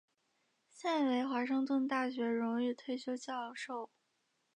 [0.71, 3.91] 现为华盛顿大学荣誉退休教授。